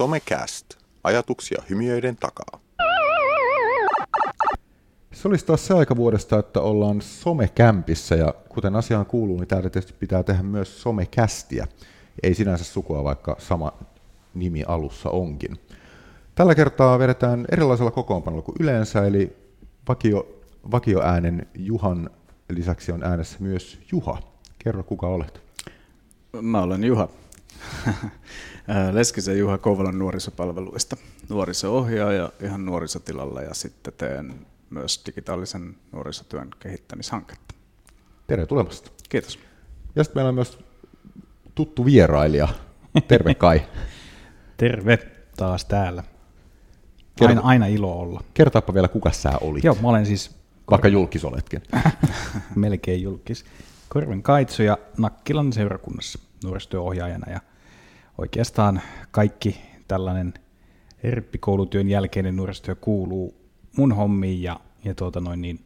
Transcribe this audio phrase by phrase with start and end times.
[0.00, 0.66] Somecast.
[1.04, 2.60] Ajatuksia hymiöiden takaa.
[5.12, 9.70] Se olisi taas se aika vuodesta, että ollaan somekämpissä ja kuten asiaan kuuluu, niin täällä
[9.70, 11.66] tietysti pitää tehdä myös somekästiä.
[12.22, 13.72] Ei sinänsä sukua, vaikka sama
[14.34, 15.60] nimi alussa onkin.
[16.34, 19.36] Tällä kertaa vedetään erilaisella kokoonpanolla kuin yleensä, eli
[19.88, 20.26] vakio,
[20.70, 22.10] vakioäänen Juhan
[22.48, 24.18] lisäksi on äänessä myös Juha.
[24.58, 25.42] Kerro, kuka olet.
[26.42, 27.08] Mä olen Juha.
[28.92, 30.96] Leskisen Juha Kouvolan nuorisopalveluista.
[31.28, 37.54] Nuoriso-ohjaaja ihan nuorisotilalla ja sitten teen myös digitaalisen nuorisotyön kehittämishanketta.
[38.26, 38.90] Tere tulemasta.
[39.08, 39.38] Kiitos.
[39.96, 40.58] Ja sitten meillä on myös
[41.54, 42.48] tuttu vierailija.
[43.08, 43.62] Terve Kai.
[44.56, 44.98] Terve
[45.36, 46.04] taas täällä.
[47.20, 48.22] Aina, aina ilo olla.
[48.34, 49.64] Kertaapa vielä, kuka sä olit.
[49.64, 50.40] Joo, mä olen siis...
[50.70, 51.62] Vaikka julkis oletkin.
[52.56, 53.44] Melkein julkis.
[53.88, 57.32] Korven Kaitsu ja Nakkilan seurakunnassa nuorisotyöohjaajana.
[57.32, 57.40] Ja
[58.18, 60.34] oikeastaan kaikki tällainen
[61.04, 63.34] rippikoulutyön jälkeinen nuorisotyö kuuluu
[63.76, 65.60] mun hommiin ja, ja tuota noin niin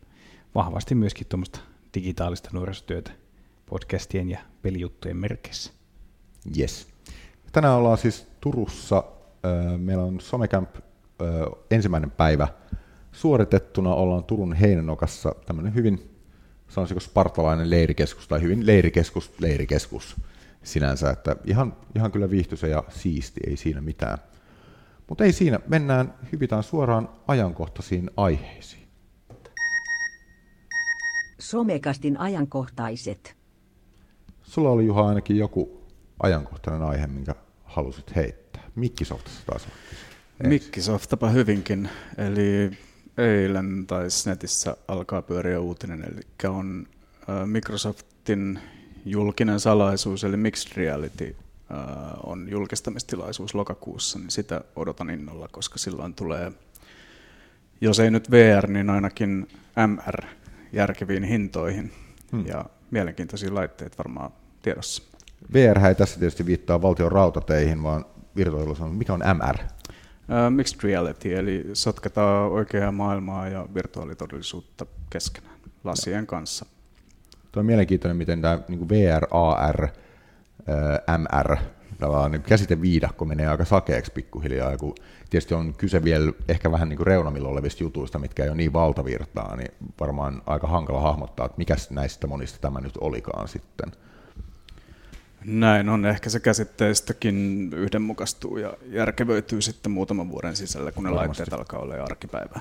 [0.55, 1.61] vahvasti myöskin tuommoista
[1.95, 3.11] digitaalista nuorisotyötä
[3.67, 5.73] podcastien ja pelijuttujen merkeissä.
[6.59, 6.89] Yes.
[7.53, 9.05] Tänään ollaan siis Turussa.
[9.79, 10.77] Meillä on Somecamp
[11.71, 12.49] ensimmäinen päivä
[13.13, 13.95] suoritettuna.
[13.95, 16.11] Ollaan Turun Heinänokassa tämmöinen hyvin,
[16.69, 20.17] sanoisiko spartalainen leirikeskus tai hyvin leirikeskus, leirikeskus
[20.65, 24.19] sinänsä, että ihan, ihan kyllä viihtyisä ja siisti, ei siinä mitään.
[25.09, 28.89] Mutta ei siinä, mennään, hypitään suoraan ajankohtaisiin aiheisiin.
[31.39, 33.37] Somekastin ajankohtaiset.
[34.43, 35.87] Sulla oli Juha ainakin joku
[36.23, 38.63] ajankohtainen aihe, minkä halusit heittää.
[38.75, 39.69] Mikkisoftassa taas
[40.47, 42.79] Mikkisoftapa hyvinkin, eli
[43.19, 46.87] eilen taisi netissä alkaa pyöriä uutinen, eli on
[47.47, 48.59] Microsoftin
[49.05, 51.37] julkinen salaisuus, eli Mixed Reality
[52.23, 56.53] on julkistamistilaisuus lokakuussa, niin sitä odotan innolla, koska silloin tulee,
[57.81, 59.49] jos ei nyt VR, niin ainakin
[59.87, 60.27] MR
[60.73, 61.93] järkeviin hintoihin
[62.33, 62.47] hmm.
[62.47, 64.31] ja mielenkiintoisia laitteita varmaan
[64.63, 65.03] tiedossa.
[65.53, 68.05] VR ei tässä tietysti viittaa valtion rautateihin, vaan
[68.37, 69.57] virtuaalisuus on, mikä on MR?
[69.59, 76.67] Uh, mixed reality, eli sotketaan oikeaa maailmaa ja virtuaalitodellisuutta keskenään lasien kanssa.
[77.55, 79.89] Tuo on mielenkiintoinen, miten tämä niin VR, AR,
[81.19, 81.57] MR,
[81.99, 84.95] tavallaan niin käsiteviidakko menee aika sakeeksi pikkuhiljaa, kun
[85.31, 88.73] tietysti on kyse vielä ehkä vähän niin kuin reunamilla olevista jutuista, mitkä ei ole niin
[88.73, 93.93] valtavirtaa, niin varmaan aika hankala hahmottaa, että mikä näistä monista tämä nyt olikaan sitten.
[95.45, 96.07] Näin on.
[96.07, 101.29] Ehkä se käsitteistäkin yhdenmukaistuu ja järkevöityy sitten muutaman vuoden sisällä, kun ne Varmasti.
[101.29, 102.61] laitteet alkaa olla arkipäivää.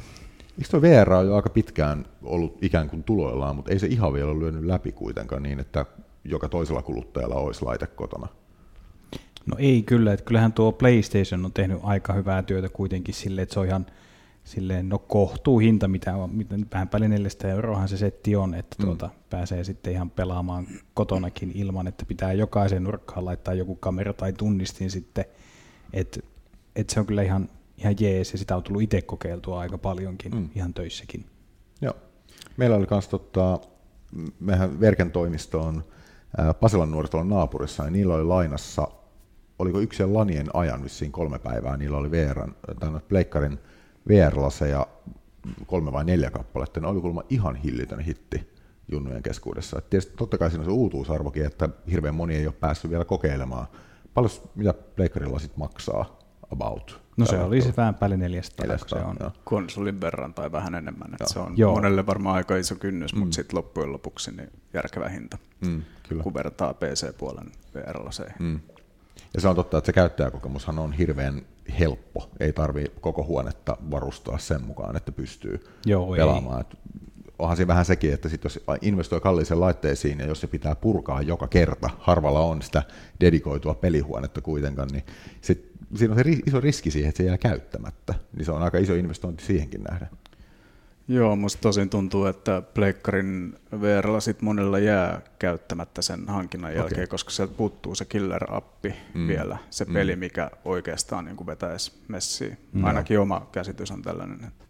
[0.58, 4.14] Eikö tuo VR on jo aika pitkään ollut ikään kuin tuloillaan, mutta ei se ihan
[4.14, 5.86] vielä ole lyönyt läpi kuitenkaan niin, että
[6.24, 8.28] joka toisella kuluttajalla olisi laite kotona?
[9.46, 13.54] No ei kyllä, että kyllähän tuo PlayStation on tehnyt aika hyvää työtä kuitenkin silleen, että
[13.54, 13.86] se on ihan
[14.44, 18.76] silleen, no kohtuu hinta, mitä on, mitä vähän päälle 400 euroahan se setti on, että
[18.80, 18.86] mm.
[18.86, 24.34] tuota, pääsee sitten ihan pelaamaan kotonakin ilman, että pitää jokaisen nurkkaan laittaa joku kamera tai
[24.34, 25.26] tunnistin sitten,
[25.94, 26.20] että
[26.76, 27.50] et se on kyllä ihan,
[27.84, 30.50] ihan jees ja sitä on tullut itse kokeiltua aika paljonkin mm.
[30.56, 31.26] ihan töissäkin.
[31.82, 31.94] Joo.
[32.58, 33.60] Meillä oli myös, tota,
[34.40, 35.84] mehän Verken toimisto on
[36.60, 38.88] Pasilan nuorisotalon naapurissa, niin niillä oli lainassa,
[39.60, 42.50] oliko yksi lanien ajan vissiin kolme päivää, niillä oli VR,
[42.80, 43.60] tai Pleikkarin
[44.08, 44.88] VR-laseja
[45.66, 48.54] kolme vai neljä kappaletta, ne oli kuulemma ihan hillitön hitti
[48.92, 49.78] junnujen keskuudessa.
[49.78, 53.06] Et tietysti totta kai siinä on se uutuusarvokin, että hirveän moni ei ole päässyt vielä
[53.06, 53.68] kokeilemaan.
[54.14, 56.20] Paljon mitä pleikkarilla sitten maksaa
[56.54, 57.04] about?
[57.18, 59.18] No se oli se vähän päälle 400, 400 se on.
[59.20, 59.32] Jo.
[59.44, 61.12] Konsolin verran tai vähän enemmän.
[61.12, 61.76] Että se on Joo.
[61.76, 63.20] monelle varmaan aika iso kynnys, mm.
[63.20, 65.38] mutta sitten loppujen lopuksi niin järkevä hinta,
[65.68, 66.24] mm, kyllä.
[66.24, 68.36] kun vertaa PC-puolen VR-laseihin.
[68.40, 68.60] Mm.
[69.34, 71.42] Ja se on totta, että se käyttäjäkokemushan on hirveän
[71.80, 72.30] helppo.
[72.40, 76.62] Ei tarvi koko huonetta varustaa sen mukaan, että pystyy Joo, pelaamaan.
[76.62, 76.78] Et
[77.40, 81.22] onhan siinä vähän sekin, että sit jos investoi kalliiseen laitteisiin ja jos se pitää purkaa
[81.22, 82.84] joka kerta, harvalla on sitä
[83.20, 85.04] dedikoitua pelihuonetta kuitenkaan, niin
[85.42, 88.14] sit, siinä on se iso riski siihen, että se jää käyttämättä.
[88.36, 90.10] Niin se on aika iso investointi siihenkin nähden.
[91.08, 96.82] Joo, musta tosin tuntuu, että Pleikkarin VRllä sit monella jää käyttämättä sen hankinnan okay.
[96.82, 99.28] jälkeen, koska sieltä puuttuu se killer-appi mm.
[99.28, 99.94] vielä, se mm.
[99.94, 102.58] peli, mikä oikeastaan niin vetäisi messiin.
[102.74, 102.84] Mm.
[102.84, 104.66] Ainakin oma käsitys on tällainen, että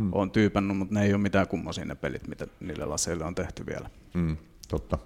[0.00, 0.08] mm.
[0.12, 3.66] on tyypännyt, mutta ne ei ole mitään kummoisia ne pelit, mitä niille laseille on tehty
[3.66, 3.90] vielä.
[4.14, 4.36] Mm,
[4.68, 4.98] totta.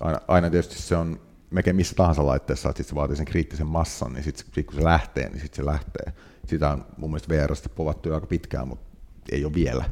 [0.00, 1.20] Aina, aina tietysti se on
[1.54, 4.74] melkein missä tahansa laitteessa, että sit se vaatii sen kriittisen massan, niin sitten sit kun
[4.74, 6.12] se lähtee, niin sitten se lähtee.
[6.46, 8.86] Sitä on mun mielestä VRstä povattu aika pitkään, mutta
[9.32, 9.84] ei ole vielä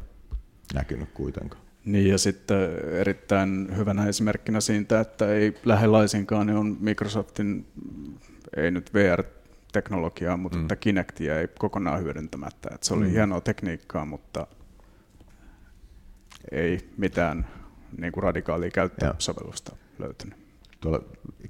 [0.74, 1.62] näkynyt kuitenkaan.
[1.84, 2.58] Niin ja sitten
[2.92, 7.66] erittäin hyvänä esimerkkinä siitä, että ei lähde laisinkaan, niin on Microsoftin,
[8.56, 9.22] ei nyt VR
[9.72, 10.64] teknologiaa, mutta mm.
[10.64, 12.68] että Kinectia ei kokonaan hyödyntämättä.
[12.74, 13.10] Että se oli mm.
[13.10, 14.46] hienoa tekniikkaa, mutta
[16.52, 17.46] ei mitään
[17.98, 20.41] niin kuin radikaalia käyttösovellusta löytynyt.
[20.82, 21.00] Tuolla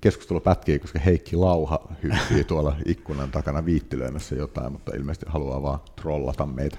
[0.01, 5.81] keskustelu pätkii, koska Heikki Lauha hyppii tuolla ikkunan takana viittilöimässä jotain, mutta ilmeisesti haluaa vaan
[5.97, 6.79] trollata meitä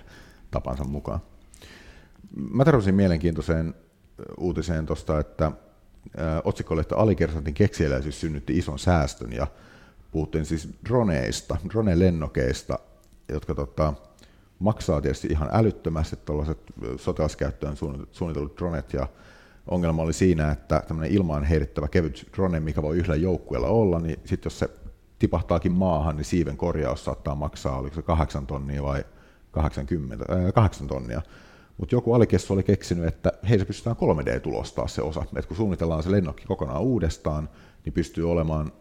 [0.52, 1.20] tapansa mukaan.
[2.52, 3.76] Mä tarvitsin mielenkiintoiseen
[4.38, 5.52] uutiseen tuosta, että
[6.44, 9.48] otsikko oli, että alikersantin keksieläisyys synnytti ison säästön ja
[10.12, 12.80] puhuttiin siis droneista, drone-lennokeista,
[13.30, 13.94] jotka tota,
[14.60, 16.60] maksaa tietysti ihan älyttömästi tuollaiset
[16.98, 17.78] sotilaskäyttöön
[18.12, 19.08] suunnitellut dronet ja
[19.68, 24.20] ongelma oli siinä, että tämmöinen ilmaan heidettävä kevyt drone, mikä voi yhdellä joukkueella olla, niin
[24.26, 24.70] sitten jos se
[25.20, 29.06] tipahtaakin maahan, niin siiven korjaus saattaa maksaa, oliko se 8 tonnia vai
[29.52, 31.22] 80, äh, 8 tonnia.
[31.78, 35.26] Mutta joku alikessu oli keksinyt, että hei se pystytään 3D-tulostaa se osa.
[35.36, 37.50] Et kun suunnitellaan se lennokki kokonaan uudestaan,
[37.86, 38.72] niin pystyy olemaan,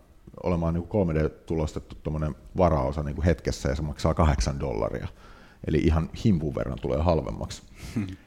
[0.43, 2.11] olemaan niin 3D-tulostettu
[2.57, 5.09] varaosa niin kuin hetkessä ja se maksaa 8 dollaria.
[5.67, 7.63] Eli ihan himpun verran tulee halvemmaksi.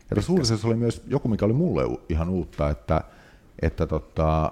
[0.10, 3.02] Ja tässä oli myös joku, mikä oli mulle ihan uutta, että,
[3.62, 4.52] että tota,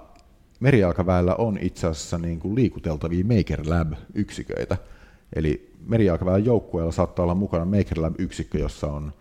[0.60, 4.76] merijalkaväellä on itse asiassa niin kuin liikuteltavia Maker Lab-yksiköitä.
[5.36, 9.12] Eli merijalkaväen joukkueella saattaa olla mukana Maker Lab-yksikkö, jossa on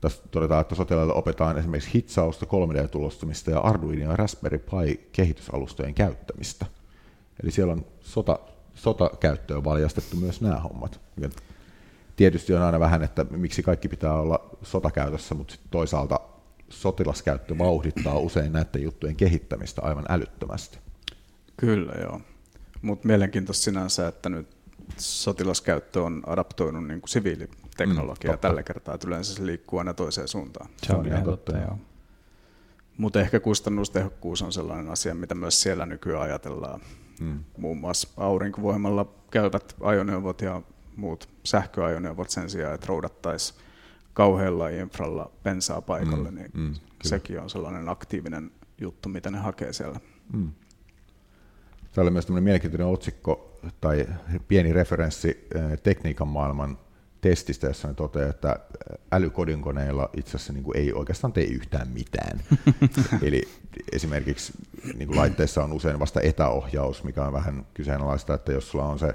[0.00, 6.66] tässä todetaan, että sotilaille opetaan esimerkiksi hitsausta, 3D-tulostamista ja Arduino ja Raspberry Pi kehitysalustojen käyttämistä.
[7.42, 8.38] Eli siellä on sota,
[8.74, 11.00] sotakäyttöön valjastettu myös nämä hommat.
[12.16, 16.20] Tietysti on aina vähän, että miksi kaikki pitää olla sotakäytössä, mutta toisaalta
[16.68, 20.78] sotilaskäyttö vauhdittaa usein näiden juttujen kehittämistä aivan älyttömästi.
[21.56, 22.20] Kyllä joo,
[22.82, 24.56] mutta mielenkiintoista sinänsä, että nyt
[24.96, 30.28] sotilaskäyttö on adaptoinut niin kuin siviiliteknologiaa mm, tällä kertaa, että yleensä se liikkuu aina toiseen
[30.28, 30.70] suuntaan.
[30.82, 31.78] Se on ihan totta, totta joo.
[32.98, 36.80] Mutta ehkä kustannustehokkuus on sellainen asia, mitä myös siellä nykyään ajatellaan.
[37.20, 37.44] Mm.
[37.56, 40.62] Muun muassa aurinkovoimalla käyvät ajoneuvot ja
[40.96, 43.60] muut sähköajoneuvot sen sijaan, että roudattaisiin
[44.12, 48.50] kauhealla infralla bensaa paikalle, mm, niin mm, sekin on sellainen aktiivinen
[48.80, 50.00] juttu, mitä ne hakee siellä.
[50.32, 50.52] Mm.
[51.92, 54.06] Tämä oli myös mielenkiintoinen otsikko tai
[54.48, 56.78] pieni referenssi eh, tekniikan maailman
[57.20, 58.56] testistä, jossa ne toteaa, että
[59.12, 62.40] älykodinkoneilla itse asiassa niin kuin ei oikeastaan tee yhtään mitään.
[63.22, 63.42] Eli
[63.92, 64.52] esimerkiksi
[64.94, 68.98] niin kuin laitteessa on usein vasta etäohjaus, mikä on vähän kyseenalaista, että jos sulla on
[68.98, 69.14] se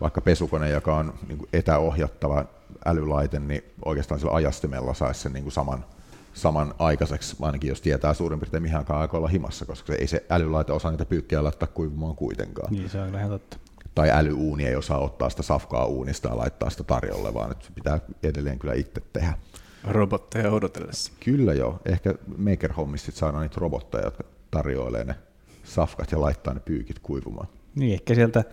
[0.00, 2.44] vaikka pesukone, joka on niin kuin etäohjattava
[2.84, 5.84] älylaite, niin oikeastaan sillä ajastimella saisi sen niin kuin saman,
[6.34, 10.24] saman aikaiseksi, ainakin jos tietää suurin piirtein mihin aikaa olla himassa, koska se ei se
[10.30, 12.72] älylaite osaa niitä pyykkiä laittaa kuivumaan kuitenkaan.
[12.72, 13.56] Niin, se on ihan totta.
[13.94, 17.72] Tai älyuuni ei osaa ottaa sitä safkaa uunista ja laittaa sitä tarjolle, vaan että se
[17.74, 19.34] pitää edelleen kyllä itse tehdä.
[19.84, 21.12] Robotteja odotellessa.
[21.24, 21.80] Kyllä joo.
[21.84, 25.14] Ehkä Maker-hommissa saadaan niitä robotteja, jotka tarjoilee ne
[25.64, 27.48] safkat ja laittaa ne pyykit kuivumaan.
[27.74, 28.44] Niin, ehkä sieltä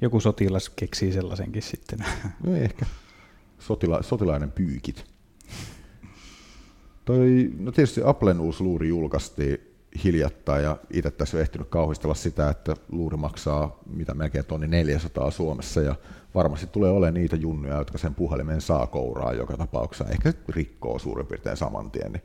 [0.00, 1.98] joku sotilas keksii sellaisenkin sitten.
[2.46, 2.86] No ehkä.
[3.58, 5.04] Sotila, sotilainen pyykit.
[7.04, 9.58] Toi, no tietysti Applen uusi luuri julkaistiin
[10.04, 15.30] hiljattain ja itse tässä on ehtinyt kauhistella sitä, että luuri maksaa mitä melkein tonni 400
[15.30, 15.94] Suomessa ja
[16.34, 20.12] varmasti tulee olemaan niitä junnuja, jotka sen puhelimen saa kouraa joka tapauksessa.
[20.12, 22.12] Ehkä rikkoo suurin piirtein saman tien.
[22.12, 22.22] Niin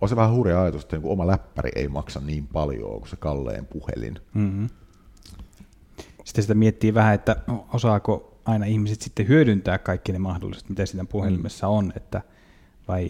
[0.00, 3.16] on se vähän hurja ajatus, että niin oma läppäri ei maksa niin paljon kuin se
[3.16, 4.18] kalleen puhelin.
[4.34, 4.68] Mm-hmm.
[6.24, 7.36] Sitten sitä miettii vähän, että
[7.72, 12.22] osaako aina ihmiset sitten hyödyntää kaikki ne mahdollisuudet, mitä siinä puhelimessa on, että
[12.88, 13.08] vai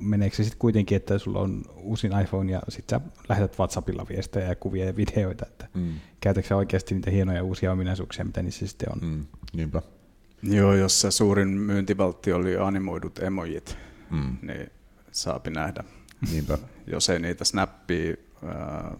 [0.00, 4.48] meneekö se sitten kuitenkin, että sulla on uusin iPhone ja sitten sä lähetät WhatsAppilla viestejä
[4.48, 5.94] ja kuvia ja videoita, että mm.
[6.20, 8.98] käytätkö oikeasti niitä hienoja uusia ominaisuuksia, mitä niissä sitten on.
[9.02, 9.26] Mm.
[9.52, 9.82] Niinpä.
[10.42, 13.78] Joo, jos se suurin myyntivaltti oli animoidut emojit,
[14.10, 14.36] mm.
[14.42, 14.70] niin
[15.12, 15.84] saapi nähdä.
[16.30, 16.58] Niinpä.
[16.86, 18.92] jos ei niitä snappia äh,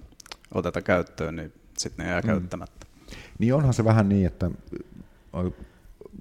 [0.54, 2.26] oteta käyttöön, niin sitten ne jää mm.
[2.26, 2.86] käyttämättä.
[3.38, 4.50] Niin onhan se vähän niin, että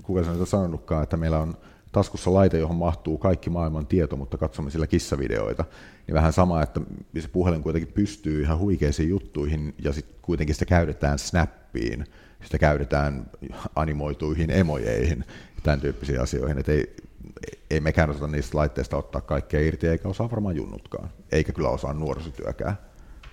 [0.04, 1.58] kuka se on sanonutkaan, että meillä on
[1.92, 5.66] taskussa laite, johon mahtuu kaikki maailman tieto, mutta katsomme sillä kissavideoita,
[6.08, 6.82] niin vähän sama, että
[7.20, 12.06] se puhelin kuitenkin pystyy ihan huikeisiin juttuihin ja sitten kuitenkin sitä käytetään snappiin,
[12.44, 13.32] sitä käytetään
[13.76, 15.26] animoituihin emojeihin,
[15.64, 16.96] tämän tyyppisiin asioihin, että ei,
[17.70, 21.94] ei mekään osata niistä laitteista ottaa kaikkea irti, eikä osaa varmaan junnutkaan, eikä kyllä osaa
[21.94, 22.78] nuorisotyökään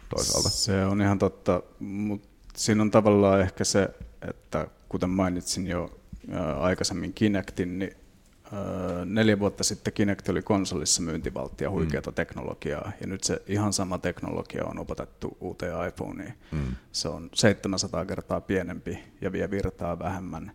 [0.09, 0.49] toisaalta.
[0.49, 3.89] Se on ihan totta, mutta siinä on tavallaan ehkä se,
[4.29, 6.01] että kuten mainitsin jo
[6.59, 7.97] aikaisemmin Kinectin, niin
[9.05, 12.15] neljä vuotta sitten Kinect oli konsolissa myyntivalttia huikeata mm.
[12.15, 16.35] teknologiaa, ja nyt se ihan sama teknologia on opetettu uuteen iPhoneen.
[16.53, 16.77] Mm.
[16.93, 20.53] Se on 700 kertaa pienempi ja vie virtaa vähemmän.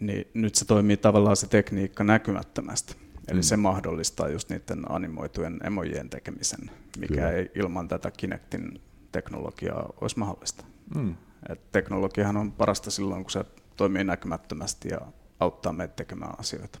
[0.00, 2.96] Niin nyt se toimii tavallaan se tekniikka näkymättömästi.
[3.28, 3.42] Eli mm.
[3.42, 7.30] se mahdollistaa just niiden animoitujen emojien tekemisen, mikä Kyllä.
[7.30, 8.80] ei ilman tätä Kinectin
[9.12, 10.64] teknologiaa olisi mahdollista.
[10.94, 11.14] Mm.
[11.48, 13.44] Et teknologiahan on parasta silloin, kun se
[13.76, 15.00] toimii näkymättömästi ja
[15.40, 16.78] auttaa meitä tekemään asioita.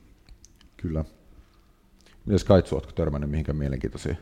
[0.76, 1.04] Kyllä.
[2.26, 4.18] Mites Kaitsu, oletko törmännyt mihinkään mielenkiintoisiin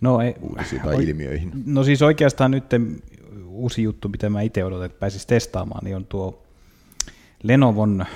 [0.00, 1.52] No, ei, uutisiin tai oi- ilmiöihin?
[1.66, 2.64] No siis oikeastaan nyt
[3.46, 6.42] uusi juttu, mitä mä itse odotan, että pääsis testaamaan, niin on tuo
[7.42, 8.06] Lenovon,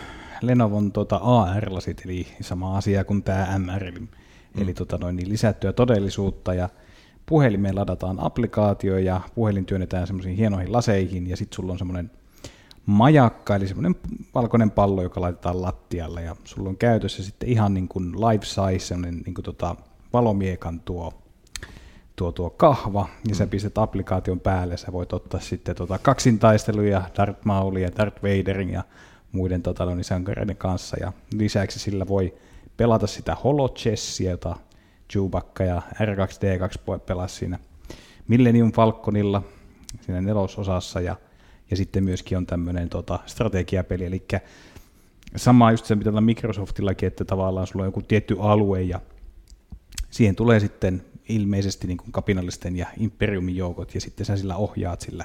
[0.43, 4.09] Lenovon tota AR-lasit, eli sama asia kuin tämä MR, eli, mm.
[4.57, 6.69] eli tota noin, niin lisättyä todellisuutta, ja
[7.27, 12.11] puhelimeen ladataan applikaatio, ja puhelin työnnetään semmoisiin hienoihin laseihin, ja sitten sulla on semmoinen
[12.87, 13.97] majakka, eli semmoinen
[14.35, 18.87] valkoinen pallo, joka laitetaan lattialle, ja sulla on käytössä sitten ihan niin kuin life size,
[18.87, 19.77] semmoinen niin kuin tota
[20.13, 21.13] valomiekan tuo
[22.17, 27.41] tuo, tuo kahva, ja sä pistät applikaation päälle, sä voit ottaa sitten tota kaksintaisteluja Darth
[27.81, 28.85] ja Darth Vaderin ja
[29.33, 32.35] muiden tota, sankareiden kanssa, ja lisäksi sillä voi
[32.77, 34.57] pelata sitä holochessia, jota
[35.13, 37.59] Chewbacca ja R2D2 pelasi siinä
[38.29, 39.43] Millennium Falconilla
[40.01, 41.17] siinä nelososassa, ja,
[41.71, 44.27] ja sitten myöskin on tämmöinen tota, strategiapeli, eli
[45.37, 49.01] sama just se, mitä tällä Microsoftillakin, että tavallaan sulla on joku tietty alue, ja
[50.11, 55.01] siihen tulee sitten ilmeisesti niin kuin kapinallisten ja imperiumin joukot, ja sitten sä sillä ohjaat
[55.01, 55.25] sillä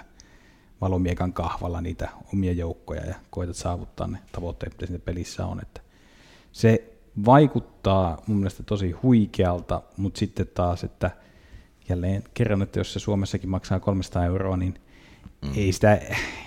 [0.82, 5.62] valomiekan kahvalla niitä omia joukkoja ja koetat saavuttaa ne tavoitteet, mitä siinä pelissä on.
[5.62, 5.82] Että
[6.52, 11.12] se vaikuttaa mun mielestä tosi huikealta, mutta sitten taas, että
[11.90, 14.74] jälleen kerran, että jos se Suomessakin maksaa 300 euroa, niin
[15.42, 15.52] mm.
[15.56, 16.00] ei sitä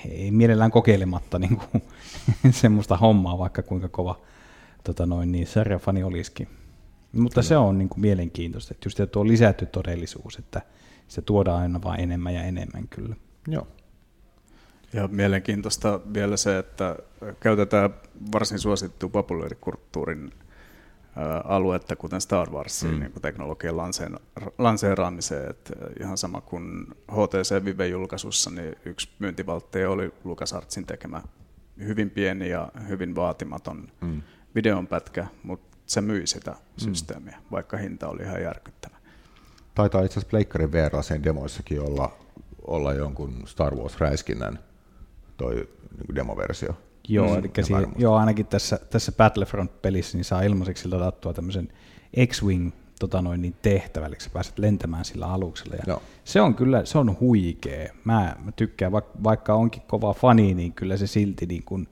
[0.08, 1.82] ei mielellään kokeilematta niin kuin,
[2.50, 4.20] semmoista hommaa, vaikka kuinka kova
[4.84, 6.48] tota noin, niin sarjafani olisikin.
[7.12, 10.62] Mutta se on niin kuin mielenkiintoista, että just tuo lisätty todellisuus, että
[11.08, 13.16] se tuodaan aina vain enemmän ja enemmän kyllä.
[13.48, 13.66] Joo.
[14.92, 16.96] Ja mielenkiintoista vielä se, että
[17.40, 17.94] käytetään
[18.32, 20.32] varsin suosittua populaarikulttuurin
[21.44, 23.00] aluetta, kuten Star Warsin mm.
[23.00, 24.16] niin teknologian lanseen,
[24.58, 25.50] lanseeraamiseen.
[25.50, 31.22] Että ihan sama kuin HTC Vive-julkaisussa, niin yksi myyntivaltteja oli LucasArtsin tekemä
[31.78, 34.22] hyvin pieni ja hyvin vaatimaton mm.
[34.54, 37.44] videonpätkä, mutta se myi sitä systeemiä, mm.
[37.50, 38.96] vaikka hinta oli ihan järkyttävä.
[39.74, 42.18] Taitaa itse asiassa Pleikkarin vr sen demoissakin olla,
[42.66, 44.58] olla jonkun Star Wars-räiskinnän
[45.36, 46.74] toi niin demoversio.
[47.09, 51.69] Joo, mm, eli siihen, joo, ainakin tässä, tässä Battlefront-pelissä niin saa ilmaiseksi ladattua tämmöisen
[52.27, 55.75] X-Wing tota noin, niin tehtävä, eli sä pääset lentämään sillä aluksella.
[55.75, 56.01] Ja Joo.
[56.24, 57.93] se on kyllä, se on huikea.
[58.03, 61.88] Mä, mä tykkään, vaikka, vaikka onkin kova fani, niin kyllä se silti niin kuin,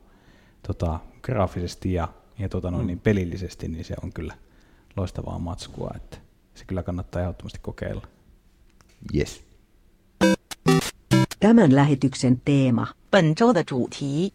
[0.68, 2.08] tota, graafisesti ja,
[2.40, 2.88] ja tota noin, mm.
[2.88, 4.36] niin pelillisesti, niin se on kyllä
[4.98, 6.18] loistavaa matskua, että
[6.54, 8.08] se kyllä kannattaa ehdottomasti kokeilla.
[9.16, 9.44] Yes.
[11.40, 12.88] Tämän lähetyksen teema.
[13.14, 14.34] 本周的主题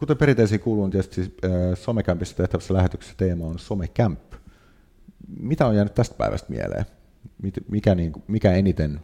[0.00, 4.20] Kuten perinteisiin kuuluu, niin tietysti äh, Somecampissa tehtävässä lähetyksessä teema on Somecamp.
[5.40, 6.84] Mitä on jäänyt tästä päivästä mieleen?
[7.68, 9.00] Mikä, niin, mikä eniten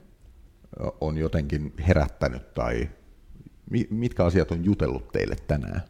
[1.01, 2.89] on jotenkin herättänyt tai
[3.71, 5.83] mi- mitkä asiat on jutellut teille tänään?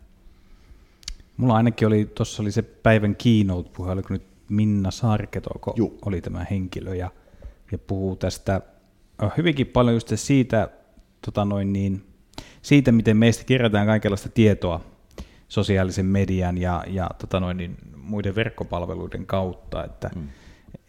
[1.36, 5.98] Mulla ainakin oli, tuossa oli se päivän keynote-puhe, oliko nyt Minna Sarketoko Juu.
[6.06, 7.10] oli tämä henkilö, ja,
[7.72, 8.60] ja puhuu tästä
[9.36, 10.68] hyvinkin paljon just siitä,
[11.24, 12.06] tota noin niin,
[12.62, 14.95] siitä, miten meistä kerätään kaikenlaista tietoa
[15.48, 20.28] sosiaalisen median ja, ja tota noin niin, muiden verkkopalveluiden kautta, että mm.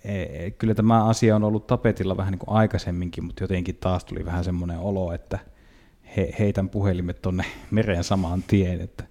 [0.03, 4.25] e, kyllä tämä asia on ollut tapetilla vähän niin kuin aikaisemminkin, mutta jotenkin taas tuli
[4.25, 5.39] vähän semmoinen olo, että
[6.17, 9.03] he, heitän puhelimet tonne mereen samaan tien, että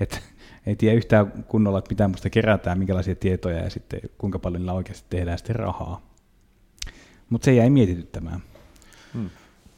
[0.00, 0.18] että
[0.66, 4.72] ei tiedä yhtään kunnolla, että mitä musta kerätään, minkälaisia tietoja ja sitten kuinka paljon niillä
[4.72, 6.00] oikeasti tehdään sitten rahaa.
[7.30, 8.42] Mutta se jäi mietityttämään.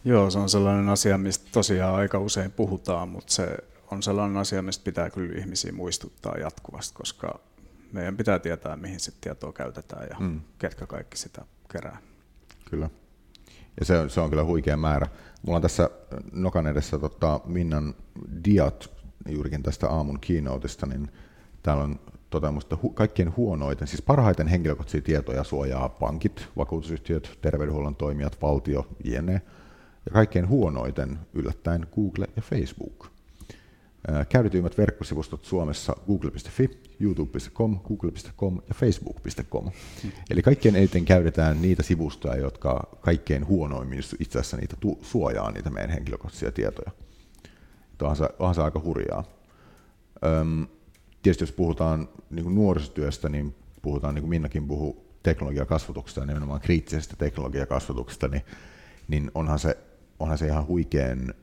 [0.05, 3.57] Joo, se on sellainen asia, mistä tosiaan aika usein puhutaan, mutta se
[3.91, 7.41] on sellainen asia, mistä pitää kyllä ihmisiä muistuttaa jatkuvasti, koska
[7.93, 10.41] meidän pitää tietää, mihin sitä tietoa käytetään ja mm.
[10.59, 11.99] ketkä kaikki sitä kerää.
[12.71, 12.91] Kyllä.
[13.81, 15.07] Ja se on, se on kyllä huikea määrä.
[15.43, 15.91] Mulla on tässä
[16.33, 17.95] nokan edessä tota, Minnan
[18.45, 18.91] diat
[19.29, 21.11] juurikin tästä aamun keynoteista, niin
[21.63, 27.97] täällä on toteamus, että hu- kaikkein huonoiten, siis parhaiten henkilökohtaisia tietoja suojaa pankit, vakuutusyhtiöt, terveydenhuollon
[27.97, 29.43] toimijat, valtio, jne.
[30.07, 33.07] Ja kaikkein huonoiten yllättäen Google ja Facebook.
[34.09, 39.71] Ää, Käytetyimmät verkkosivustot Suomessa google.fi, youtube.com, google.com ja facebook.com.
[40.31, 45.71] Eli kaikkein eniten käytetään niitä sivustoja, jotka kaikkein huonoimmin itse asiassa niitä tu- suojaa niitä
[45.71, 46.91] meidän henkilökohtaisia tietoja.
[48.03, 49.25] Onhan se, onhan se aika hurjaa.
[50.25, 50.67] Öm,
[51.23, 57.17] tietysti jos puhutaan niin nuorisotyöstä, niin puhutaan, niin kuin Minnakin puhuu teknologiakasvatuksesta ja nimenomaan kriittisestä
[57.17, 58.43] teknologiakasvatuksesta, niin,
[59.09, 59.79] niin onhan, se,
[60.19, 61.35] onhan se ihan huikean,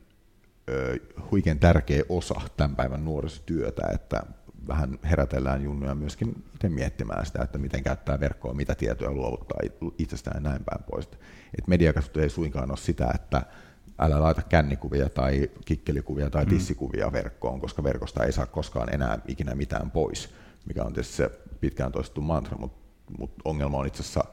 [1.30, 4.22] huikean tärkeä osa tämän päivän nuorisotyötä, että
[4.68, 9.60] vähän herätellään junnuja myöskin itse miettimään sitä, että miten käyttää verkkoa, mitä tietoja luovuttaa
[9.98, 11.08] itsestään ja näin päin pois.
[11.58, 13.42] Et mediakasvatus ei suinkaan ole sitä, että
[13.98, 19.54] älä laita kännikuvia tai kikkelikuvia tai tissikuvia verkkoon, koska verkosta ei saa koskaan enää ikinä
[19.54, 20.34] mitään pois,
[20.66, 22.78] mikä on tietysti se pitkään toistettu mantra, mutta
[23.18, 24.24] mut ongelma on itse asiassa,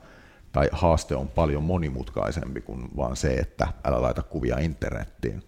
[0.52, 5.44] tai haaste on paljon monimutkaisempi kuin vaan se, että älä laita kuvia internettiin.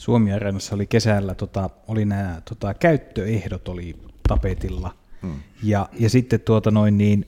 [0.00, 3.96] Suomi Areenassa oli kesällä, tota, oli nämä tota, käyttöehdot oli
[4.28, 4.94] tapetilla.
[5.22, 5.34] Hmm.
[5.62, 7.26] Ja, ja sitten tuota noin niin,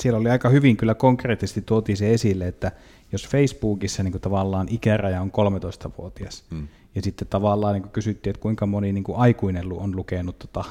[0.00, 2.72] siellä oli aika hyvin kyllä konkreettisesti tuotiin se esille, että
[3.12, 6.68] jos Facebookissa niin kuin tavallaan ikäraja on 13-vuotias, hmm.
[6.94, 10.64] ja sitten tavallaan niin kuin kysyttiin, että kuinka moni niin kuin aikuinen on lukenut tota,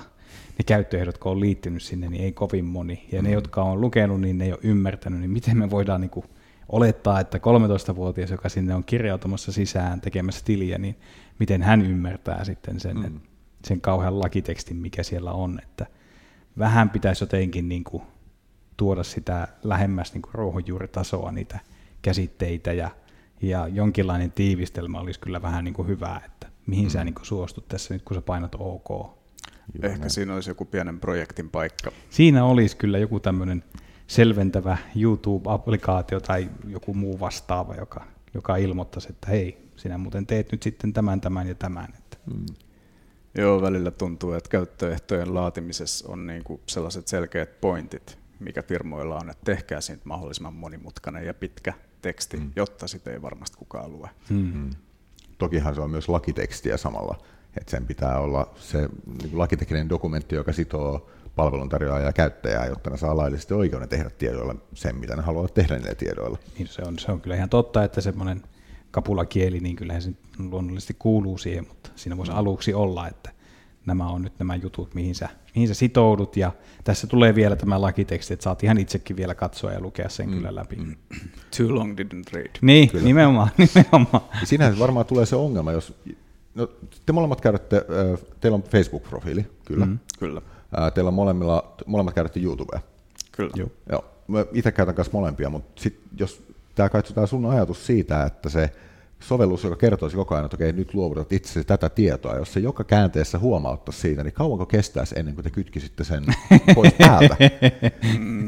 [0.58, 3.08] ne käyttöehdot, kun on liittynyt sinne, niin ei kovin moni.
[3.12, 3.28] Ja hmm.
[3.28, 6.26] ne, jotka on lukenut, niin ne ei ole ymmärtänyt, niin miten me voidaan niin kuin
[6.70, 10.96] olettaa, että 13-vuotias, joka sinne on kirjautumassa sisään tekemässä tiliä, niin
[11.40, 13.20] miten hän ymmärtää sitten sen, mm.
[13.64, 15.60] sen kauhean lakitekstin, mikä siellä on.
[15.64, 15.86] Että
[16.58, 18.04] vähän pitäisi jotenkin niin kuin
[18.78, 21.60] tuoda sitä lähemmäs niin kuin ruohonjuuritasoa, niitä
[22.02, 22.90] käsitteitä ja,
[23.42, 26.90] ja jonkinlainen tiivistelmä olisi kyllä vähän niin kuin hyvä, että mihin mm.
[26.90, 29.16] sä niin kuin suostut tässä nyt, kun sä painat OK.
[29.84, 30.10] Ehkä näin.
[30.10, 31.92] siinä olisi joku pienen projektin paikka.
[32.10, 33.64] Siinä olisi kyllä joku tämmöinen
[34.08, 40.64] selventävä YouTube-applikaatio tai joku muu vastaava, joka, joka ilmoittaisi, että hei, sinä muuten teet nyt
[40.64, 41.88] sitten tämän, tämän ja tämän.
[41.98, 42.18] Että.
[42.34, 42.46] Mm.
[43.38, 49.30] Joo, välillä tuntuu, että käyttöehtojen laatimisessa on niin kuin sellaiset selkeät pointit, mikä firmoilla on,
[49.30, 52.52] että tehkää siitä mahdollisimman monimutkainen ja pitkä teksti, mm.
[52.56, 54.10] jotta sitä ei varmasti kukaan lue.
[54.30, 54.70] Mm-hmm.
[55.38, 57.18] Tokihan se on myös lakitekstiä samalla,
[57.58, 58.90] että sen pitää olla se
[59.22, 64.56] niin lakitekninen dokumentti, joka sitoo palveluntarjoajaa ja käyttäjää, jotta ne saa laillisesti oikeuden tehdä tiedoilla
[64.74, 66.38] sen, mitä ne haluavat tehdä niillä tiedoilla.
[66.58, 68.42] Niin se, on, se on kyllä ihan totta, että semmoinen
[68.92, 72.38] kapulakieli, niin kyllähän se luonnollisesti kuuluu siihen, mutta siinä voisi mm.
[72.38, 73.30] aluksi olla, että
[73.86, 76.52] nämä on nyt nämä jutut, mihin sä, mihin sä sitoudut, ja
[76.84, 80.36] tässä tulee vielä tämä lakiteksti, että saat ihan itsekin vielä katsoa ja lukea sen mm.
[80.36, 80.76] kyllä läpi.
[80.76, 80.96] Mm.
[81.58, 82.50] Too long didn't read.
[82.62, 83.06] Niin, kyllä.
[83.06, 83.50] nimenomaan.
[83.58, 84.24] nimenomaan.
[84.44, 85.94] Siinähän varmaan tulee se ongelma, jos
[86.56, 86.70] no,
[87.06, 87.86] te molemmat käytätte,
[88.42, 89.86] teillä on Facebook-profiili, kyllä.
[89.86, 90.00] Mm.
[90.20, 90.42] Kyllä.
[90.94, 92.80] Teillä on molemmilla, molemmat käytätte YouTubea.
[93.32, 93.52] Kyllä.
[93.56, 93.70] Joo.
[93.92, 94.06] Joo.
[94.28, 96.44] Mä itse käytän kanssa molempia, mutta sit, jos
[96.76, 98.72] tämä kai sun ajatus siitä, että se
[99.20, 102.84] sovellus, joka kertoisi koko ajan, että okei, nyt luovutat itse tätä tietoa, jos se joka
[102.84, 106.26] käänteessä huomauttaisi siitä, niin kauanko kestäisi ennen kuin te kytkisitte sen
[106.76, 107.36] pois päältä?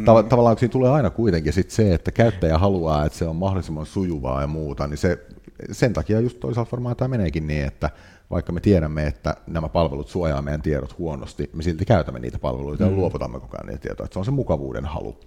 [0.05, 3.85] Tav- tavallaan siinä tulee aina kuitenkin sit se, että käyttäjä haluaa, että se on mahdollisimman
[3.85, 5.25] sujuvaa ja muuta, niin se,
[5.71, 7.89] sen takia just toisaalta varmaan tämä meneekin niin, että
[8.31, 12.83] vaikka me tiedämme, että nämä palvelut suojaa meidän tiedot huonosti, me silti käytämme niitä palveluita
[12.83, 12.95] ja mm.
[12.95, 15.19] luovutamme koko ajan niitä tietoja, että se on se mukavuuden halu.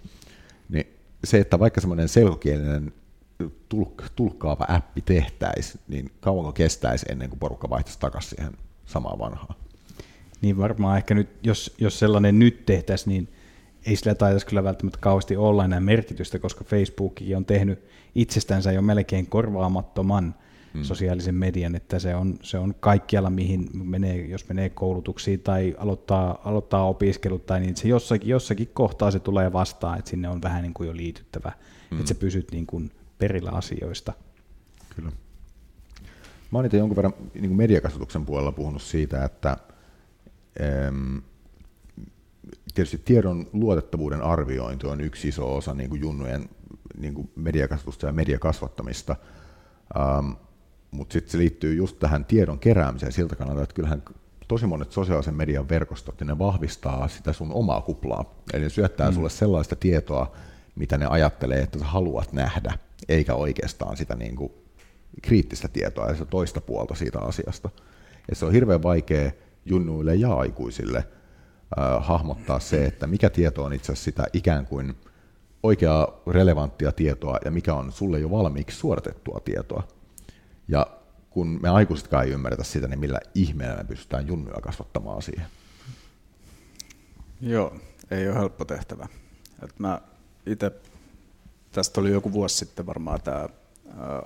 [0.69, 0.87] Niin
[1.25, 2.93] se, että vaikka semmoinen selkokielinen
[3.69, 8.53] tulk, tulkkaava appi tehtäisiin, niin kauanko kestäisi ennen kuin porukka vaihtaisi takaisin siihen
[8.87, 9.55] samaan vanhaan?
[10.41, 13.29] Niin varmaan ehkä nyt, jos, jos sellainen nyt tehtäisiin, niin
[13.87, 17.85] ei sillä taitaisi kyllä välttämättä kauheasti olla enää merkitystä, koska Facebookkin on tehnyt
[18.15, 20.35] itsestänsä jo melkein korvaamattoman
[20.75, 20.83] hmm.
[20.83, 26.41] sosiaalisen median, että se on, se on kaikkialla, mihin menee, jos menee koulutuksiin tai aloittaa,
[26.45, 30.63] aloittaa opiskelut, tai niin se jossakin, jossakin kohtaa se tulee vastaan, että sinne on vähän
[30.63, 31.53] niin kuin jo liityttävä,
[31.91, 31.99] hmm.
[31.99, 34.13] että sä pysyt niin kuin perillä asioista.
[34.97, 35.13] Kyllä.
[36.51, 39.57] Mä oon jonkun verran niin kuin mediakasvatuksen puolella puhunut siitä, että
[40.61, 41.23] em,
[42.75, 46.49] tietysti tiedon luotettavuuden arviointi on yksi iso osa niin kuin junnujen
[46.99, 49.17] niin kuin mediakasvatusta ja mediakasvattamista,
[50.19, 50.37] um,
[50.91, 54.03] mutta sitten se liittyy just tähän tiedon keräämiseen siltä kannalta, että kyllähän
[54.49, 58.35] tosi monet sosiaalisen median verkostot, niin ne vahvistaa sitä sun omaa kuplaa.
[58.53, 59.15] Eli ne syöttää mm.
[59.15, 60.33] sulle sellaista tietoa,
[60.75, 64.53] mitä ne ajattelee, että sä haluat nähdä, eikä oikeastaan sitä niin kuin
[65.23, 67.71] kriittistä tietoa ja sitä toista puolta siitä asiasta.
[68.29, 69.31] Ja se on hirveän vaikea
[69.65, 74.95] junnuille ja aikuisille äh, hahmottaa se, että mikä tieto on itse asiassa sitä ikään kuin
[75.63, 79.83] oikeaa relevanttia tietoa ja mikä on sulle jo valmiiksi suoritettua tietoa.
[80.71, 80.87] Ja
[81.31, 85.47] kun me aikuisetkaan ei ymmärretä sitä, niin millä ihmeellä me pystytään junnuja kasvattamaan siihen?
[87.41, 87.77] Joo,
[88.11, 89.09] ei ole helppo tehtävä.
[89.63, 90.01] Et mä
[90.47, 90.73] itse,
[91.73, 93.49] tästä oli joku vuosi sitten varmaan tämä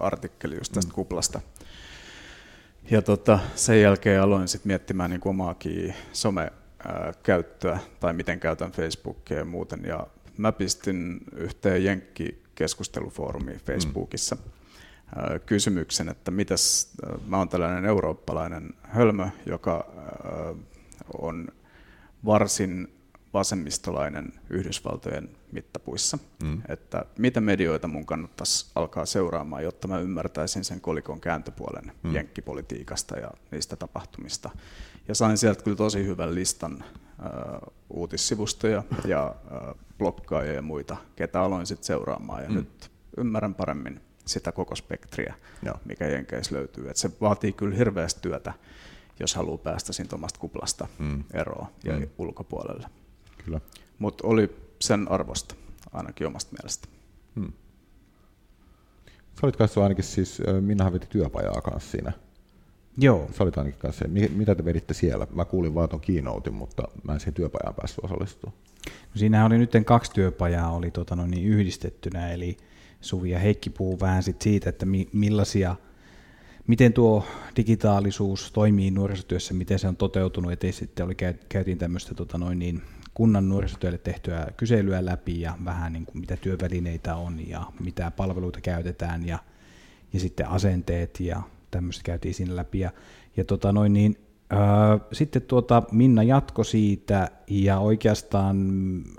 [0.01, 0.95] artikkeli just tästä mm.
[0.95, 1.41] kuplasta.
[2.91, 9.45] Ja tota, sen jälkeen aloin sitten miettimään niin omaakin somekäyttöä tai miten käytän Facebookia ja
[9.45, 9.85] muuten.
[9.85, 14.54] Ja mä pistin yhteen Jenkki-keskustelufoorumiin Facebookissa mm.
[15.47, 16.93] Kysymyksen, että mitäs,
[17.27, 19.87] mä oon tällainen eurooppalainen hölmö, joka
[21.19, 21.49] on
[22.25, 22.89] varsin
[23.35, 26.63] vasemmistolainen Yhdysvaltojen mittapuissa, mm.
[26.69, 32.15] että mitä medioita mun kannattaisi alkaa seuraamaan, jotta mä ymmärtäisin sen kolikon kääntöpuolen mm.
[32.15, 34.51] jenkkipolitiikasta ja niistä tapahtumista.
[35.09, 36.85] Ja sain sieltä kyllä tosi hyvän listan
[37.19, 42.43] uh, uutissivustoja ja uh, blokkaajia ja muita, ketä aloin sitten seuraamaan.
[42.43, 42.55] Ja mm.
[42.55, 45.75] nyt ymmärrän paremmin sitä koko spektriä, Joo.
[45.85, 46.91] mikä Jenkeissä löytyy.
[46.91, 48.53] Et se vaatii kyllä hirveästi työtä,
[49.21, 51.25] jos haluaa päästä siitä omasta kuplasta mm.
[51.33, 52.09] eroon ja mm.
[52.19, 52.89] ulkopuolelle.
[53.45, 53.61] Kyllä.
[53.99, 55.55] Mutta oli sen arvosta,
[55.93, 56.89] ainakin omasta mielestä.
[57.37, 57.53] Hmm.
[59.41, 62.13] Sä olit kanssa ainakin siis, ö, Minnahan veti työpajaa kanssa siinä.
[62.97, 65.27] Joo, Sä olit ainakin kanssa, Mi- mitä te veditte siellä?
[65.35, 68.59] Mä kuulin vaan ton keynoutin, mutta mä en siihen työpajaan päässyt osallistumaan.
[68.87, 72.57] No siinähän oli nyt kaksi työpajaa oli tota, no niin, yhdistettynä, eli
[73.01, 75.77] Suvi ja Heikki puhuu vähän sit siitä, että mi, millaisia,
[76.67, 77.25] miten tuo
[77.57, 82.59] digitaalisuus toimii nuorisotyössä, miten se on toteutunut, että sitten oli, käy- käytiin tämmöistä tota, noin
[82.59, 82.83] niin,
[83.15, 88.61] kunnan nuorisotyölle tehtyä kyselyä läpi ja vähän niin kuin mitä työvälineitä on ja mitä palveluita
[88.61, 89.39] käytetään ja,
[90.13, 91.43] ja sitten asenteet ja
[91.75, 92.81] tämmöistä käytiin siinä läpi.
[92.81, 92.91] Ja,
[93.37, 94.17] ja tota noin niin,
[94.51, 98.57] ää, sitten tuota Minna jatko siitä ja oikeastaan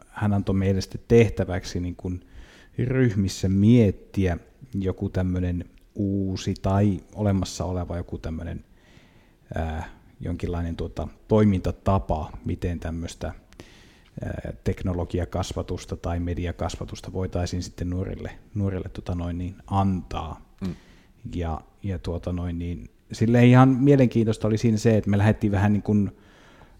[0.08, 2.22] hän antoi meille sitten tehtäväksi niin kuin
[2.78, 4.38] ryhmissä miettiä
[4.74, 5.66] joku tämmöinen
[5.96, 8.66] uusi tai olemassa oleva joku tämmöinen
[9.56, 9.90] ää,
[10.20, 19.38] jonkinlainen tuota, toimintatapa, miten tämmöistä ää, teknologiakasvatusta tai mediakasvatusta voitaisiin sitten nuorille, nuorille tota noin
[19.38, 20.56] niin, antaa.
[20.62, 20.76] Mm.
[21.36, 25.74] Ja, ja tuota noin niin, sille ihan mielenkiintoista oli siinä se, että me lähdettiin vähän
[25.74, 26.12] niin kuin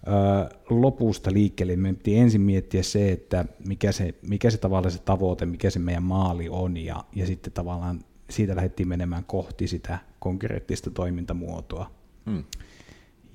[0.08, 1.76] ö, lopusta liikkeelle.
[1.76, 5.80] Me piti ensin miettiä se, että mikä se, mikä se tavallaan se tavoite, mikä se
[5.80, 11.92] meidän maali on, ja, ja sitten tavallaan siitä lähdettiin menemään kohti sitä konkreettista toimintamuotoa.
[12.30, 12.44] Hmm.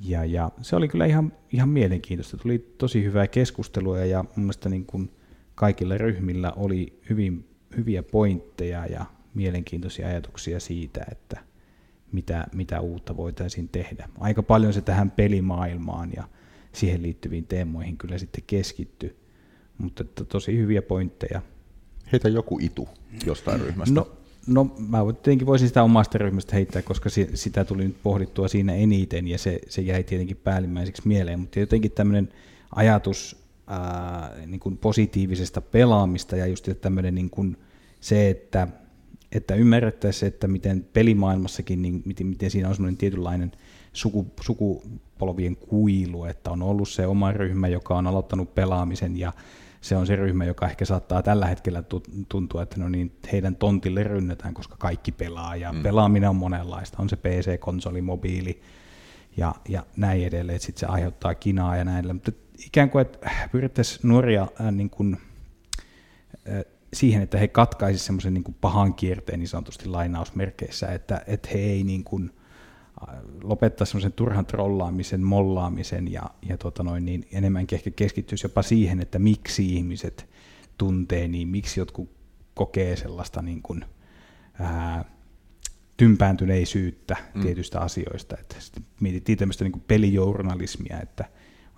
[0.01, 2.37] Ja, ja se oli kyllä ihan, ihan mielenkiintoista.
[2.37, 5.11] Tuli tosi hyvää keskustelua ja mun mielestä niin kuin
[5.55, 11.41] kaikilla ryhmillä oli hyvin, hyviä pointteja ja mielenkiintoisia ajatuksia siitä, että
[12.13, 14.09] mitä, mitä uutta voitaisiin tehdä.
[14.19, 16.25] Aika paljon se tähän pelimaailmaan ja
[16.73, 19.17] siihen liittyviin teemoihin kyllä sitten keskitty,
[19.79, 21.43] mutta että tosi hyviä pointteja.
[22.13, 22.89] Heitä joku itu
[23.27, 23.95] jostain ryhmästä.
[23.95, 24.13] No,
[24.47, 28.75] no mä tietenkin voisin sitä omasta ryhmästä heittää, koska si- sitä tuli nyt pohdittua siinä
[28.75, 32.29] eniten ja se, se jäi tietenkin päällimmäiseksi mieleen, mutta jotenkin tämmöinen
[32.75, 37.57] ajatus ää, niin kuin positiivisesta pelaamista ja just tämmöinen niin kuin
[38.01, 38.69] se, että,
[39.33, 43.53] että ymmärrettäisiin, että miten pelimaailmassakin, niin miten, miten siinä on semmoinen tietynlainen
[43.93, 49.33] suku, sukupolvien kuilu, että on ollut se oma ryhmä, joka on aloittanut pelaamisen ja
[49.81, 53.57] se on se ryhmä, joka ehkä saattaa tällä hetkellä tu- tuntua, että no niin, heidän
[53.57, 55.83] tontille rynnätään, koska kaikki pelaa ja mm.
[55.83, 57.03] pelaaminen on monenlaista.
[57.03, 58.61] On se PC, konsoli, mobiili
[59.37, 62.07] ja, ja näin edelleen, että sitten se aiheuttaa kinaa ja näin.
[62.13, 62.33] Mutta
[62.67, 65.19] ikään kuin, että pyrittäisiin nuoria äh, niin kuin,
[66.49, 71.59] äh, siihen, että he katkaisivat semmoisen niin pahan kierteen niin sanotusti lainausmerkeissä, että, että he
[71.59, 72.31] ei niin kuin,
[73.09, 78.63] äh, lopettaa semmoisen turhan trollaamisen, mollaamisen ja, ja tota noin, niin enemmänkin ehkä keskittyisi jopa
[78.63, 80.29] siihen, että miksi ihmiset
[80.79, 82.11] tuntee niin, miksi jotkut
[82.55, 83.85] kokee sellaista niin kuin,
[84.61, 85.05] ää,
[85.97, 87.43] tympääntyneisyyttä mm.
[87.43, 88.37] tietystä asioista.
[88.41, 91.25] Että sitten mietittiin tämmöistä niin pelijournalismia, että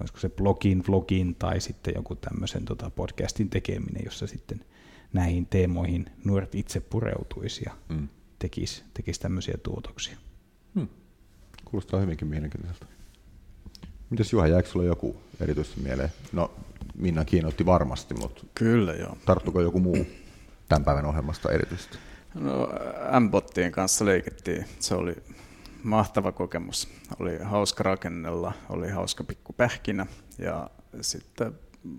[0.01, 4.65] olisiko se blogin, vlogin tai sitten joku tämmöisen tota podcastin tekeminen, jossa sitten
[5.13, 8.09] näihin teemoihin nuoret itse pureutuisi ja mm.
[8.39, 10.17] tekisi, tekisi tämmöisiä tuotoksia.
[10.75, 10.89] Hmm.
[11.65, 12.87] Kuulostaa hyvinkin mielenkiintoiselta.
[14.11, 16.13] Mitäs Juha, jäikö sulle joku erityisesti mieleen?
[16.33, 16.51] No,
[16.95, 19.17] Minna kiinnoitti varmasti, mutta Kyllä joo.
[19.27, 20.07] tarttuko joku muu
[20.69, 21.99] tämän päivän ohjelmasta erityisesti?
[22.35, 22.69] No,
[23.21, 24.65] M-bottien kanssa leikittiin.
[24.81, 25.17] Se oli
[25.83, 26.89] mahtava kokemus.
[27.21, 30.07] Oli hauska rakennella, oli hauska pikku pähkinä
[30.39, 30.71] ja
[31.01, 31.53] sitten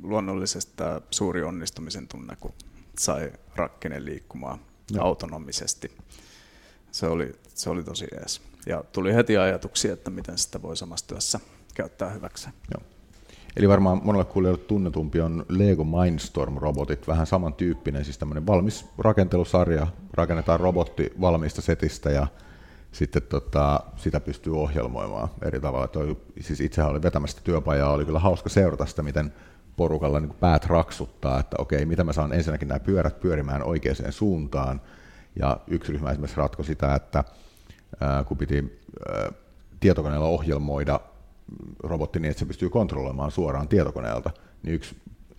[0.04, 2.54] luonnollisesti tämä suuri onnistumisen tunne, kun
[3.00, 4.60] sai rakkinen liikkumaan
[4.92, 5.06] Joo.
[5.06, 5.92] autonomisesti.
[6.92, 8.42] Se oli, se oli tosi ees.
[8.66, 11.40] Ja tuli heti ajatuksia, että miten sitä voi samassa työssä
[11.74, 12.50] käyttää hyväksi.
[12.74, 12.84] Joo.
[13.56, 20.60] Eli varmaan monelle kuulijoille tunnetumpi on Lego Mindstorm-robotit, vähän samantyyppinen, siis tämmöinen valmis rakentelusarja, rakennetaan
[20.60, 22.28] robotti valmiista setistä ja
[22.92, 25.88] sitten tota, sitä pystyy ohjelmoimaan eri tavalla.
[25.88, 29.34] Toi, siis itsehän oli vetämästä työpajaa, oli kyllä hauska seurata sitä, miten
[29.76, 34.82] porukalla niin päät raksuttaa, että okei, mitä mä saan ensinnäkin nämä pyörät pyörimään oikeaan suuntaan,
[35.40, 37.24] ja yksi ryhmä esimerkiksi ratkoi sitä, että
[38.28, 38.82] kun piti
[39.80, 41.00] tietokoneella ohjelmoida
[41.84, 44.32] robotti niin, että se pystyy kontrolloimaan suoraan tietokoneelta,
[44.64, 44.96] niin yksi,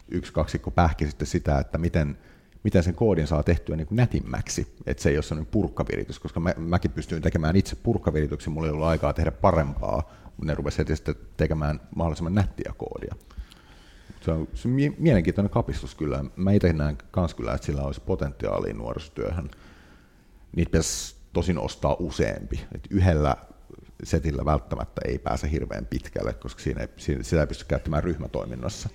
[0.08, 2.18] yksi kaksikko pähki sitten sitä, että miten,
[2.62, 6.40] miten sen koodin saa tehtyä niin kuin nätimmäksi, että se ei ole sellainen purkkaviritys, koska
[6.40, 10.78] mä, mäkin pystyin tekemään itse purkkavirityksen, mulla ei ollut aikaa tehdä parempaa, mutta ne rupesi
[10.78, 13.14] heti sitten tekemään mahdollisimman nättiä koodia.
[14.24, 16.24] Se on, se on mie- mielenkiintoinen kapistus kyllä.
[16.36, 19.50] Mä itse näen kans kyllä, että sillä olisi potentiaalia nuorisotyöhön.
[20.56, 22.60] Niitä pitäisi tosin ostaa useampi.
[22.74, 23.36] Et yhdellä
[24.04, 28.88] setillä välttämättä ei pääse hirveän pitkälle, koska siinä ei, siinä, sitä ei pysty käyttämään ryhmätoiminnassa.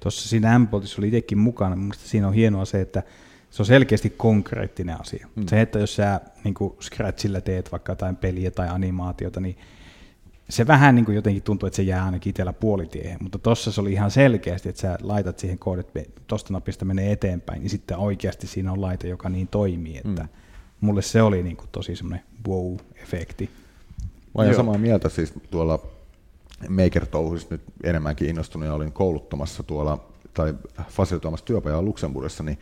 [0.00, 0.68] Tuossa siinä m
[0.98, 1.76] oli itsekin mukana.
[1.76, 3.02] Mielestäni siinä on hienoa se, että
[3.50, 5.28] se on selkeästi konkreettinen asia.
[5.36, 5.46] Mm.
[5.46, 9.56] Se, että jos sä niin Scratchilla teet vaikka jotain peliä tai animaatiota, niin
[10.48, 13.80] se vähän niin kuin jotenkin tuntuu, että se jää ainakin itsellä puolitiehen, mutta tuossa se
[13.80, 15.88] oli ihan selkeästi, että sä laitat siihen koodit,
[16.26, 20.28] tuosta napista menee eteenpäin, niin sitten oikeasti siinä on laite, joka niin toimii, että mm.
[20.80, 23.50] mulle se oli niin kuin tosi semmoinen wow-efekti.
[24.34, 25.78] Mä olen samaa mieltä siis tuolla
[26.68, 27.06] maker
[27.50, 30.54] nyt enemmänkin innostunut ja olin kouluttamassa tuolla tai
[30.88, 32.58] fasilitoimassa työpajaa Luxemburgissa, niin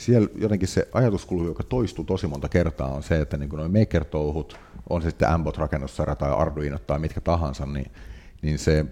[0.00, 4.56] siellä jotenkin se ajatuskulku, joka toistuu tosi monta kertaa, on se, että niin noin maker-touhut,
[4.90, 7.90] on se sitten Ambot-rakennussarja tai Arduino tai mitkä tahansa, niin,
[8.42, 8.86] niin se,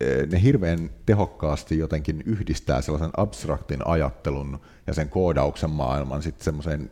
[0.00, 6.90] e, ne hirveän tehokkaasti jotenkin yhdistää sellaisen abstraktin ajattelun ja sen koodauksen maailman sitten semmoiseen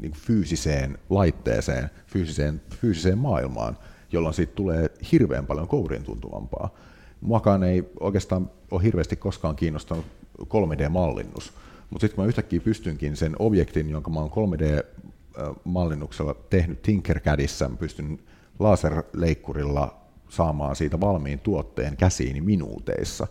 [0.00, 3.78] niin fyysiseen laitteeseen, fyysiseen, fyysiseen maailmaan,
[4.12, 6.74] jolloin siitä tulee hirveän paljon kouriin tuntuvampaa.
[7.20, 10.06] Muakaan ei oikeastaan ole hirveästi koskaan kiinnostanut
[10.42, 11.52] 3D-mallinnus,
[11.90, 17.76] mutta sitten kun mä yhtäkkiä pystynkin sen objektin, jonka mä oon 3D-mallinnuksella tehnyt Tinkercadissä, mä
[17.76, 18.18] pystyn
[18.58, 19.96] laserleikkurilla
[20.28, 23.26] saamaan siitä valmiin tuotteen käsiini minuuteissa,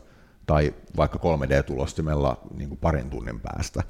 [0.46, 3.84] tai vaikka 3D-tulostimella niin parin tunnin päästä,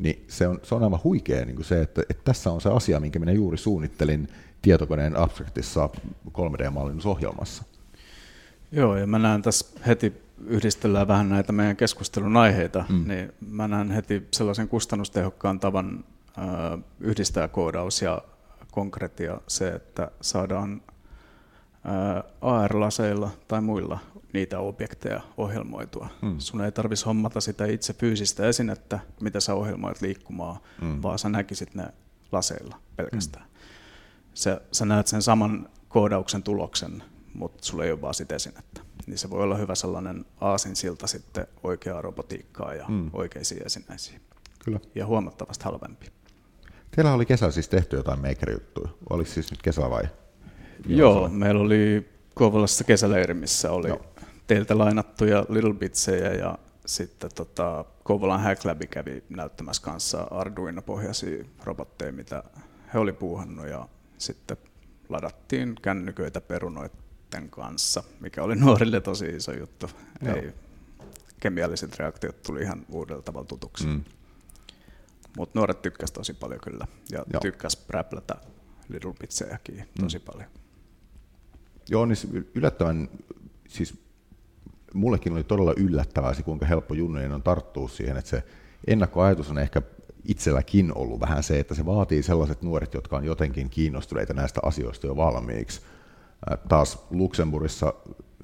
[0.00, 2.70] niin se on, se on aivan huikea niin kuin se, että, että tässä on se
[2.70, 4.28] asia, minkä minä juuri suunnittelin
[4.62, 5.90] tietokoneen abstraktissa
[6.28, 7.64] 3D-mallinnusohjelmassa.
[8.72, 13.08] Joo, ja mä näen tässä heti yhdistellään vähän näitä meidän keskustelun aiheita, mm.
[13.08, 16.04] niin mä näen heti sellaisen kustannustehokkaan tavan
[16.38, 16.44] äh,
[17.00, 18.22] yhdistää koodaus ja
[18.70, 20.82] konkretia se, että saadaan
[21.86, 23.98] äh, AR-laseilla tai muilla
[24.32, 26.08] niitä objekteja ohjelmoitua.
[26.22, 26.38] Mm.
[26.38, 31.02] Sun ei tarvitsisi hommata sitä itse fyysistä esinettä, mitä sä ohjelmoit liikkumaan, mm.
[31.02, 31.84] vaan sä näkisit ne
[32.32, 33.44] laseilla pelkästään.
[33.44, 33.56] Mm.
[34.34, 37.02] Sä, sä näet sen saman koodauksen tuloksen,
[37.34, 41.46] mutta sulla ei ole vaan sitä esinettä niin se voi olla hyvä sellainen aasinsilta sitten
[41.62, 43.10] oikeaa robotiikkaa ja mm.
[43.12, 44.20] oikeisiin esineisiin.
[44.64, 44.80] Kyllä.
[44.94, 46.06] Ja huomattavasti halvempi.
[46.90, 48.88] Teillä oli kesällä siis tehty jotain maker-juttuja.
[49.10, 50.02] Oliko siis nyt kesä vai?
[50.86, 54.06] Joo, Joo meillä oli Kouvolassa kesäleiri, missä oli Joo.
[54.46, 62.12] teiltä lainattuja Little Bitsejä ja sitten tota, Kouvolan Hack Lab kävi näyttämässä kanssa Arduino-pohjaisia robotteja,
[62.12, 62.42] mitä
[62.94, 63.88] he oli puuhannut ja
[64.18, 64.56] sitten
[65.08, 66.96] ladattiin kännyköitä, perunoita
[67.36, 69.90] niiden kanssa, mikä oli nuorille tosi iso juttu.
[70.34, 70.52] Ei,
[71.40, 73.86] kemialliset reaktiot tuli ihan uudella tavalla tutuksi.
[73.86, 74.04] Mm.
[75.36, 77.40] Mutta nuoret tykkäsivät tosi paljon kyllä, ja Joo.
[77.40, 78.34] tykkäs präplätä
[78.88, 80.04] Little Bitsejäkin mm.
[80.04, 80.48] tosi paljon.
[81.88, 83.08] Joo, niin yllättävän,
[83.68, 83.94] siis
[84.94, 88.42] mullekin oli todella yllättävää se, kuinka helppo junnojen on tarttua siihen, että se
[88.86, 89.82] ennakkoajatus on ehkä
[90.24, 95.06] itselläkin ollut vähän se, että se vaatii sellaiset nuoret, jotka on jotenkin kiinnostuneita näistä asioista
[95.06, 95.80] jo valmiiksi,
[96.68, 97.94] taas Luxemburgissa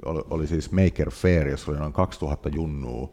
[0.05, 3.13] oli, oli siis Maker Fair, jossa oli noin 2000 junnua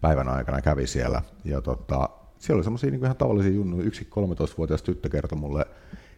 [0.00, 1.22] päivän aikana kävi siellä.
[1.44, 3.84] Ja tota, siellä oli semmoisia niin ihan tavallisia junnuja.
[3.84, 5.66] Yksi 13-vuotias tyttö kertoi mulle,